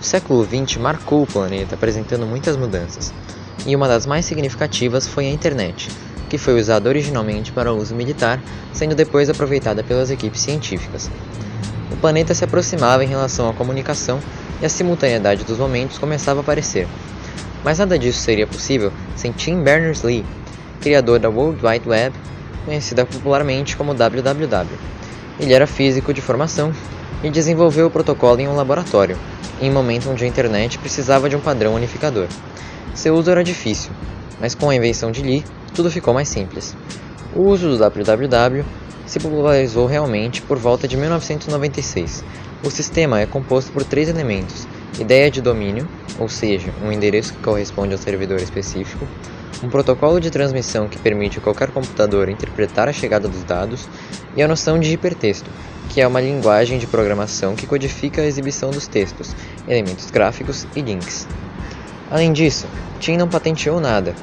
[0.00, 3.12] O século XX marcou o planeta, apresentando muitas mudanças,
[3.66, 5.90] e uma das mais significativas foi a internet,
[6.30, 8.40] que foi usada originalmente para uso militar,
[8.72, 11.10] sendo depois aproveitada pelas equipes científicas.
[11.92, 14.18] O planeta se aproximava em relação à comunicação
[14.62, 16.88] e a simultaneidade dos momentos começava a aparecer.
[17.62, 20.24] Mas nada disso seria possível sem Tim Berners-Lee,
[20.80, 22.16] criador da World Wide Web,
[22.64, 24.78] conhecida popularmente como WWW.
[25.38, 26.72] Ele era físico de formação
[27.22, 29.18] e desenvolveu o protocolo em um laboratório,
[29.60, 32.26] em momento onde a internet precisava de um padrão unificador.
[32.94, 33.90] Seu uso era difícil,
[34.40, 36.76] mas com a invenção de Lee, tudo ficou mais simples.
[37.34, 38.64] O uso do www
[39.10, 42.24] se popularizou realmente por volta de 1996.
[42.62, 44.68] O sistema é composto por três elementos:
[45.00, 49.06] ideia de domínio, ou seja, um endereço que corresponde ao servidor específico,
[49.62, 53.88] um protocolo de transmissão que permite a qualquer computador interpretar a chegada dos dados,
[54.36, 55.50] e a noção de hipertexto,
[55.88, 59.34] que é uma linguagem de programação que codifica a exibição dos textos,
[59.68, 61.26] elementos gráficos e links.
[62.10, 62.66] Além disso,
[62.98, 64.14] Tim não patenteou nada,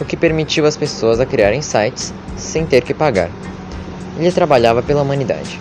[0.00, 3.30] o que permitiu às pessoas a criarem sites sem ter que pagar.
[4.18, 5.60] Ele trabalhava pela humanidade.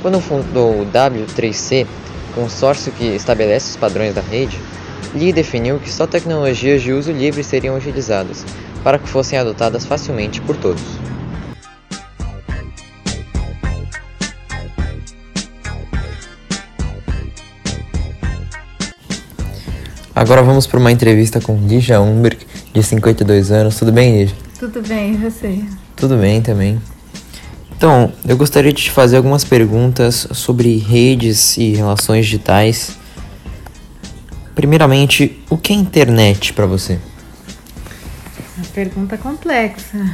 [0.00, 1.86] Quando fundou o W3C,
[2.34, 4.58] consórcio que estabelece os padrões da rede,
[5.14, 8.44] Lee definiu que só tecnologias de uso livre seriam utilizadas,
[8.84, 10.82] para que fossem adotadas facilmente por todos.
[20.14, 22.38] Agora vamos para uma entrevista com Lígia Umberg,
[22.74, 23.76] de 52 anos.
[23.76, 24.36] Tudo bem, Lígia?
[24.58, 25.60] Tudo bem, e você?
[25.94, 26.80] Tudo bem também.
[27.76, 32.98] Então, eu gostaria de te fazer algumas perguntas sobre redes e relações digitais.
[34.58, 36.98] Primeiramente, o que é internet para você?
[38.56, 40.12] Uma pergunta complexa.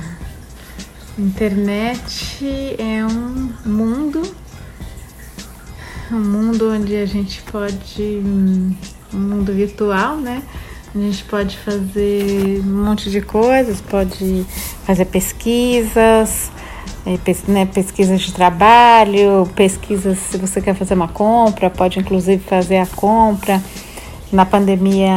[1.19, 4.21] Internet é um mundo,
[6.13, 8.21] um mundo onde a gente pode
[9.15, 10.43] um mundo virtual, né?
[10.95, 14.45] A gente pode fazer um monte de coisas, pode
[14.85, 16.51] fazer pesquisas,
[17.07, 17.19] é,
[17.51, 22.87] né, pesquisas de trabalho, pesquisas se você quer fazer uma compra, pode inclusive fazer a
[22.87, 23.63] compra.
[24.35, 25.13] Na pandemia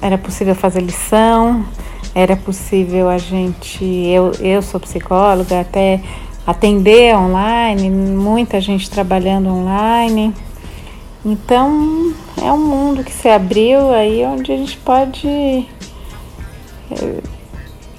[0.00, 1.64] era possível fazer lição,
[2.12, 6.00] era possível a gente, eu, eu sou psicóloga, até
[6.44, 10.34] atender online, muita gente trabalhando online.
[11.24, 15.64] Então é um mundo que se abriu aí onde a gente pode é,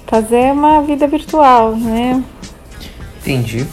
[0.06, 2.22] fazer uma vida virtual, né?
[3.22, 3.66] Entendi.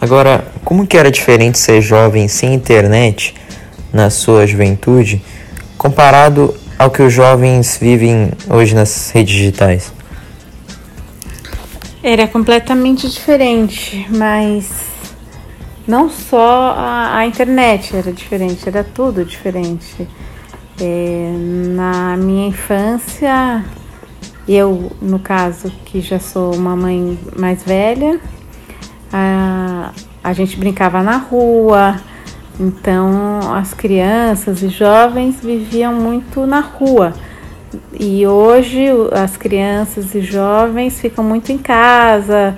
[0.00, 3.41] Agora, como que era diferente ser jovem sem internet
[3.92, 5.22] na sua juventude
[5.76, 9.92] comparado ao que os jovens vivem hoje nas redes digitais?
[12.02, 14.68] Era completamente diferente, mas
[15.86, 20.08] não só a, a internet era diferente, era tudo diferente.
[20.80, 21.32] É,
[21.76, 23.64] na minha infância,
[24.48, 28.20] eu, no caso, que já sou uma mãe mais velha,
[29.12, 29.92] a,
[30.24, 32.00] a gente brincava na rua,
[32.62, 37.12] então as crianças e jovens viviam muito na rua.
[37.98, 42.56] E hoje as crianças e jovens ficam muito em casa,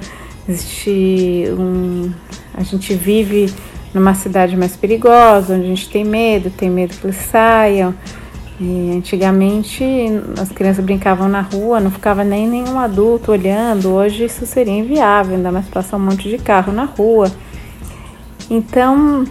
[0.48, 2.12] existe um,
[2.52, 3.52] a gente vive
[3.94, 7.94] numa cidade mais perigosa, onde a gente tem medo, tem medo que eles saiam.
[8.60, 9.84] E antigamente
[10.40, 13.90] as crianças brincavam na rua, não ficava nem nenhum adulto olhando.
[13.92, 17.30] Hoje isso seria inviável, ainda mais passar um monte de carro na rua.
[18.50, 19.24] Então,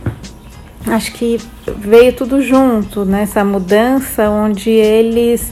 [0.87, 1.39] acho que
[1.77, 5.51] veio tudo junto nessa mudança onde eles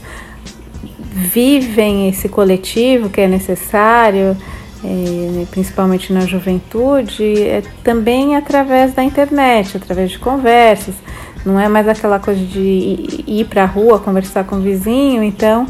[1.14, 4.36] vivem esse coletivo que é necessário
[4.84, 10.96] é, principalmente na juventude, é também através da internet, através de conversas.
[11.45, 15.68] Não é mais aquela coisa de ir para a rua conversar com o vizinho, então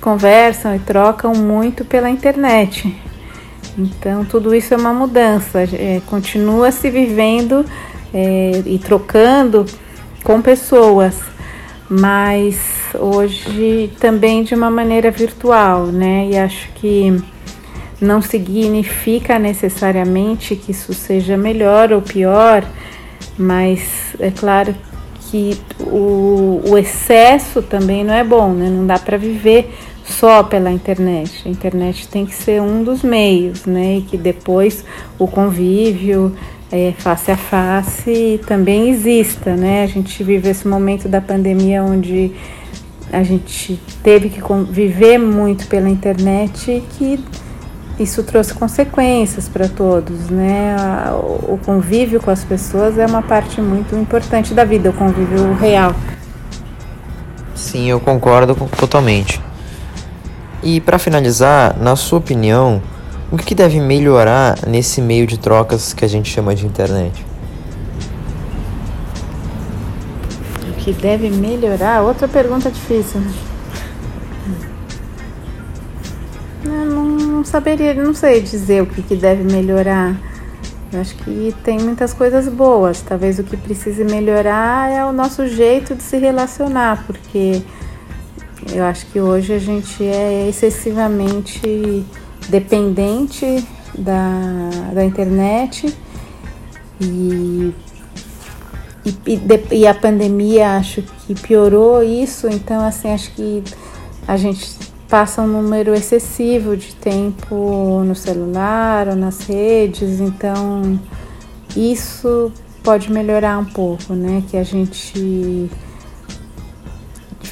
[0.00, 2.94] conversam e trocam muito pela internet.
[3.76, 7.64] Então tudo isso é uma mudança, é, continua se vivendo
[8.16, 9.66] é, e trocando
[10.24, 11.20] com pessoas,
[11.86, 12.58] mas
[12.98, 16.30] hoje também de uma maneira virtual, né?
[16.32, 17.22] E acho que
[18.00, 22.64] não significa necessariamente que isso seja melhor ou pior,
[23.36, 23.82] mas
[24.18, 24.74] é claro
[25.30, 28.70] que o, o excesso também não é bom, né?
[28.70, 29.74] Não dá para viver
[30.04, 31.42] só pela internet.
[31.44, 33.98] A internet tem que ser um dos meios, né?
[33.98, 34.84] E que depois
[35.18, 36.34] o convívio
[36.70, 39.82] é, face a face também exista, né?
[39.82, 42.32] A gente vive esse momento da pandemia onde
[43.12, 47.24] a gente teve que viver muito pela internet e que
[47.98, 50.76] isso trouxe consequências para todos, né?
[51.48, 55.94] O convívio com as pessoas é uma parte muito importante da vida, o convívio real.
[57.54, 59.40] Sim, eu concordo totalmente.
[60.62, 62.82] E para finalizar, na sua opinião,
[63.30, 67.24] o que deve melhorar nesse meio de trocas que a gente chama de internet?
[70.70, 72.02] O que deve melhorar?
[72.02, 73.20] Outra pergunta difícil.
[76.64, 80.16] Eu não, não saberia, não sei dizer o que, que deve melhorar.
[80.92, 83.02] Eu acho que tem muitas coisas boas.
[83.02, 87.60] Talvez o que precise melhorar é o nosso jeito de se relacionar, porque
[88.72, 92.04] eu acho que hoje a gente é excessivamente
[92.48, 93.66] dependente
[93.96, 95.94] da, da internet.
[97.00, 97.72] E,
[99.04, 99.40] e,
[99.70, 103.62] e, a pandemia acho que piorou isso, então assim, acho que
[104.26, 104.76] a gente
[105.08, 110.98] passa um número excessivo de tempo no celular ou nas redes, então
[111.76, 112.50] isso
[112.82, 114.42] pode melhorar um pouco, né?
[114.48, 115.70] Que a gente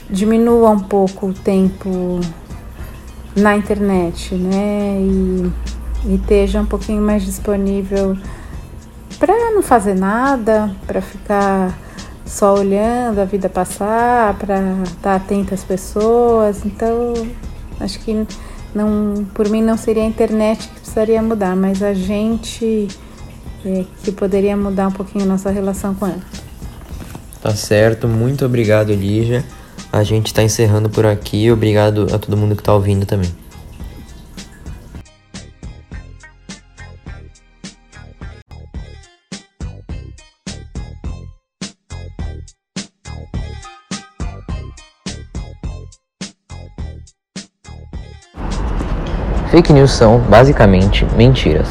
[0.09, 2.21] diminua um pouco o tempo
[3.37, 4.99] na internet, né?
[5.01, 5.53] E,
[6.07, 8.17] e esteja um pouquinho mais disponível
[9.19, 11.79] para não fazer nada, para ficar
[12.27, 16.65] só olhando a vida passar, para estar atento às pessoas.
[16.65, 17.15] Então,
[17.81, 18.27] acho que
[18.75, 22.89] não, por mim não seria a internet que precisaria mudar, mas a gente
[23.65, 26.23] é, que poderia mudar um pouquinho nossa relação com ela.
[27.41, 29.45] Tá certo, muito obrigado, Lígia.
[29.95, 31.53] A gente está encerrando por aqui.
[31.53, 33.33] Obrigado a todo mundo que está ouvindo também.
[49.53, 51.69] Fake news são, basicamente, mentiras.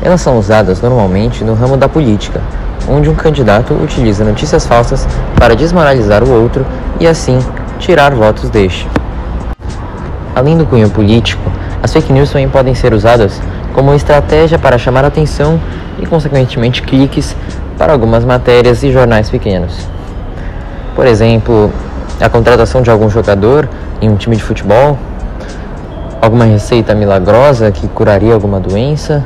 [0.00, 2.40] Elas são usadas normalmente no ramo da política,
[2.88, 5.06] onde um candidato utiliza notícias falsas
[5.38, 6.66] para desmoralizar o outro
[7.00, 7.38] e assim
[7.78, 8.88] tirar votos deste.
[10.34, 11.42] Além do cunho político,
[11.82, 13.40] as fake news também podem ser usadas
[13.72, 15.60] como estratégia para chamar atenção
[15.98, 17.36] e, consequentemente, cliques
[17.76, 19.88] para algumas matérias e jornais pequenos.
[20.94, 21.70] Por exemplo,
[22.20, 23.68] a contratação de algum jogador
[24.00, 24.98] em um time de futebol,
[26.20, 29.24] alguma receita milagrosa que curaria alguma doença,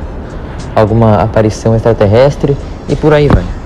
[0.79, 2.55] alguma aparição extraterrestre
[2.87, 3.58] e por aí vai.